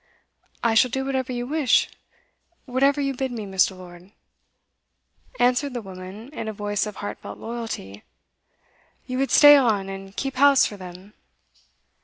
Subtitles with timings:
[0.63, 1.87] 'I shall do whatever you wish
[2.65, 3.77] whatever you bid me, Mr.
[3.77, 4.11] Lord,'
[5.39, 8.01] answered the woman, in a voice of heartfelt loyalty.
[9.05, 11.13] 'You would stay on, and keep house for them?